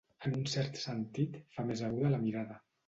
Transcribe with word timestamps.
En 0.29 0.31
un 0.37 0.47
cert 0.53 0.81
sentit, 0.85 1.39
fa 1.59 1.69
més 1.71 1.87
aguda 1.91 2.17
la 2.17 2.25
mirada. 2.29 2.63